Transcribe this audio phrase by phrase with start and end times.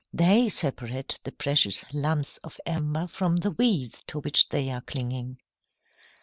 [0.11, 5.37] They separate the precious lumps of amber from the weeds to which they are clinging."